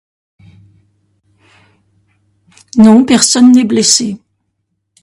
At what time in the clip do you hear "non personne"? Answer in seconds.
2.75-3.51